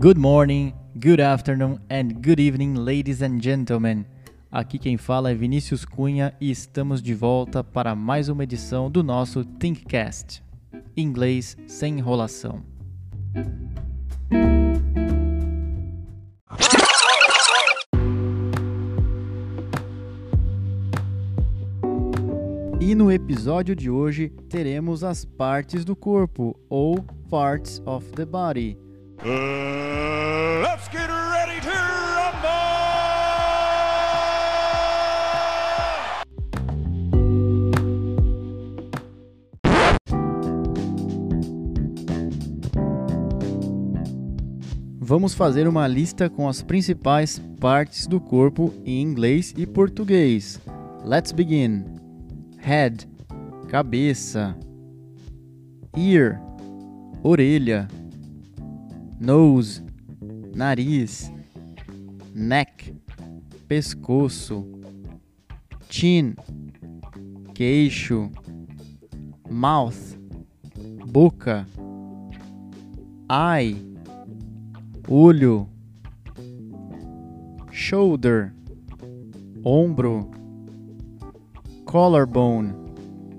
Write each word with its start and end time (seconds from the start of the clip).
Good 0.00 0.16
morning, 0.16 0.74
good 1.00 1.20
afternoon 1.20 1.80
and 1.90 2.22
good 2.22 2.38
evening, 2.38 2.76
ladies 2.76 3.20
and 3.20 3.42
gentlemen. 3.42 4.06
Aqui 4.48 4.78
quem 4.78 4.96
fala 4.96 5.32
é 5.32 5.34
Vinícius 5.34 5.84
Cunha 5.84 6.32
e 6.40 6.52
estamos 6.52 7.02
de 7.02 7.12
volta 7.14 7.64
para 7.64 7.96
mais 7.96 8.28
uma 8.28 8.44
edição 8.44 8.88
do 8.88 9.02
nosso 9.02 9.44
Thinkcast. 9.44 10.40
Inglês 10.96 11.56
sem 11.66 11.98
enrolação. 11.98 12.62
E 22.80 22.94
no 22.94 23.10
episódio 23.10 23.74
de 23.74 23.90
hoje 23.90 24.28
teremos 24.48 25.02
as 25.02 25.24
partes 25.24 25.84
do 25.84 25.96
corpo, 25.96 26.56
ou 26.70 27.02
parts 27.28 27.82
of 27.84 28.06
the 28.12 28.24
body. 28.24 28.78
Uh, 29.24 30.62
let's 30.62 30.88
get 30.88 31.08
ready 31.08 31.60
to! 31.60 31.98
Vamos 45.00 45.32
fazer 45.32 45.66
uma 45.66 45.88
lista 45.88 46.28
com 46.28 46.46
as 46.46 46.62
principais 46.62 47.40
partes 47.58 48.06
do 48.06 48.20
corpo 48.20 48.74
em 48.84 49.00
inglês 49.00 49.54
e 49.56 49.66
português. 49.66 50.60
Let's 51.02 51.32
begin. 51.32 51.82
Head, 52.58 53.08
cabeça. 53.68 54.54
Ear, 55.96 56.40
orelha. 57.22 57.88
Nose, 59.20 59.82
nariz. 60.54 61.32
Neck, 62.34 62.94
pescoço. 63.66 64.64
Chin, 65.88 66.34
queixo. 67.54 68.30
Mouth, 69.50 70.16
boca. 71.10 71.66
Eye, 73.30 73.76
olho, 75.08 75.68
shoulder, 77.70 78.54
ombro, 79.64 80.30
collarbone, 81.84 82.72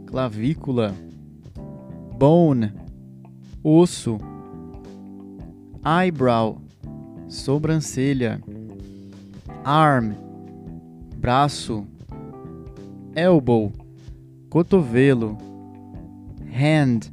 clavícula, 0.07 0.93
bone, 2.17 2.73
osso, 3.63 4.19
eyebrow, 5.85 6.61
sobrancelha, 7.27 8.41
arm, 9.63 10.13
braço, 11.15 11.87
elbow, 13.15 13.71
cotovelo, 14.49 15.37
hand, 16.51 17.11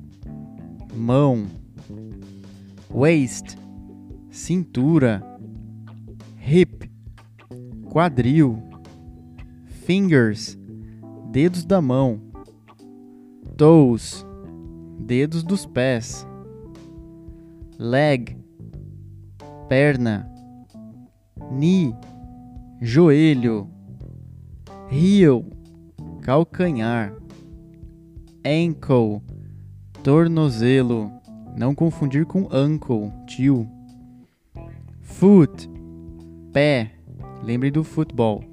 mão, 0.95 1.47
waist, 2.91 3.57
cintura, 4.31 5.23
hip, 6.41 6.91
quadril, 7.91 8.63
fingers, 9.85 10.59
dedos 11.31 11.65
da 11.65 11.81
mão, 11.81 12.21
toes, 13.57 14.27
dedos 14.99 15.43
dos 15.43 15.67
pés, 15.67 16.27
leg, 17.79 18.37
perna, 19.69 20.31
knee, 21.51 21.95
joelho, 22.81 23.69
heel, 24.91 25.45
calcanhar, 26.23 27.13
ankle, 28.45 29.23
tornozelo, 30.03 31.11
não 31.57 31.75
confundir 31.75 32.27
com 32.27 32.49
ankle, 32.53 33.13
tio. 33.27 33.69
Foot, 35.01 35.69
pé, 36.53 36.93
lembre 37.43 37.71
do 37.71 37.83
futebol. 37.83 38.45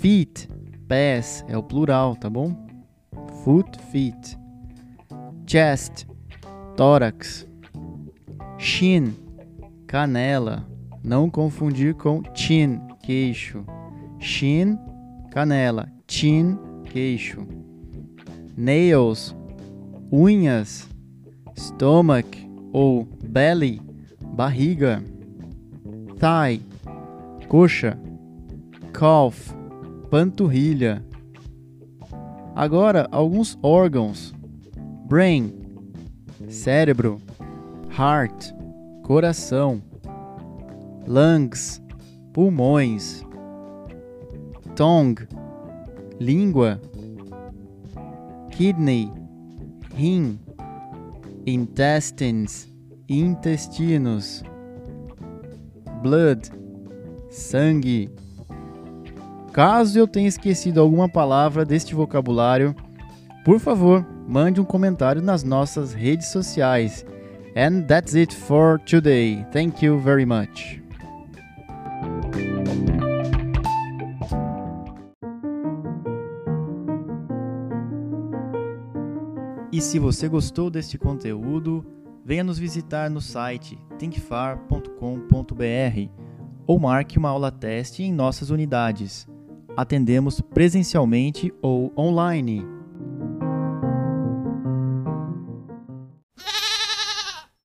Feet, 0.00 0.48
pés, 0.86 1.44
é 1.48 1.56
o 1.56 1.62
plural, 1.62 2.16
tá 2.16 2.30
bom? 2.30 2.54
Foot, 3.42 3.78
feet. 3.90 4.38
Chest, 5.46 6.06
tórax. 6.76 7.46
Shin, 8.58 9.14
canela, 9.92 10.66
não 11.04 11.28
confundir 11.28 11.92
com 11.92 12.22
chin, 12.32 12.80
queixo. 13.02 13.62
Shin, 14.18 14.78
canela. 15.30 15.86
Chin, 16.08 16.56
queixo. 16.86 17.46
Nails, 18.56 19.36
unhas. 20.10 20.88
Stomach 21.54 22.38
ou 22.72 23.06
belly, 23.22 23.82
barriga 24.34 25.04
thigh, 26.18 26.62
coxa, 27.46 27.98
calf, 28.94 29.54
panturrilha. 30.10 31.04
Agora, 32.56 33.06
alguns 33.12 33.58
órgãos: 33.62 34.32
brain, 35.06 35.52
cérebro, 36.48 37.20
heart, 37.90 38.54
coração, 39.02 39.82
lungs, 41.06 41.82
pulmões, 42.32 43.24
tongue, 44.74 45.28
língua, 46.18 46.80
kidney, 48.50 49.12
rim, 49.94 50.38
intestines, 51.46 52.68
intestinos 53.08 54.42
blood, 56.02 56.50
sangue. 57.30 58.10
Caso 59.52 59.98
eu 59.98 60.08
tenha 60.08 60.28
esquecido 60.28 60.80
alguma 60.80 61.08
palavra 61.08 61.64
deste 61.64 61.94
vocabulário, 61.94 62.74
por 63.44 63.60
favor, 63.60 64.04
mande 64.26 64.60
um 64.60 64.64
comentário 64.64 65.22
nas 65.22 65.44
nossas 65.44 65.92
redes 65.92 66.28
sociais. 66.28 67.06
And 67.54 67.86
that's 67.86 68.14
it 68.14 68.34
for 68.34 68.80
today. 68.86 69.44
Thank 69.52 69.84
you 69.84 70.00
very 70.00 70.24
much. 70.24 70.80
E 79.70 79.80
se 79.80 79.98
você 79.98 80.28
gostou 80.28 80.68
deste 80.68 80.98
conteúdo, 80.98 81.84
venha 82.24 82.44
nos 82.44 82.58
visitar 82.58 83.10
no 83.10 83.20
site 83.20 83.78
thinkfar.com.br 83.98 86.22
ou 86.66 86.78
marque 86.78 87.18
uma 87.18 87.30
aula 87.30 87.50
teste 87.50 88.02
em 88.02 88.12
nossas 88.12 88.50
unidades. 88.50 89.26
Atendemos 89.76 90.40
presencialmente 90.40 91.52
ou 91.62 91.92
online. 91.96 92.66